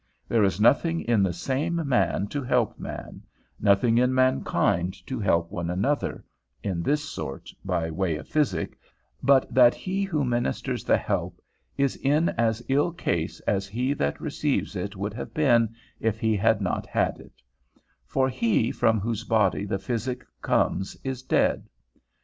[0.27, 3.21] There is nothing in the same man to help man,
[3.59, 6.25] nothing in mankind to help one another
[6.63, 8.79] (in this sort, by way of physic),
[9.21, 11.39] but that he who ministers the help
[11.77, 16.35] is in as ill case as he that receives it would have been if he
[16.35, 17.43] had not had it;
[18.03, 21.69] for he from whose body the physic comes is dead.